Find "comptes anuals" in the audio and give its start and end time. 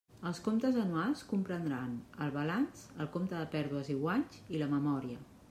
0.45-1.21